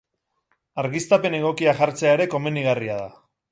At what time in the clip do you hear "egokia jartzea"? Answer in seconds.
1.41-2.17